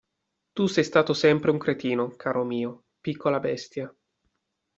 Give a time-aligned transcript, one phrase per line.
[0.53, 3.95] Tu sei stato sempre un cretino, caro mio, piccola bestia.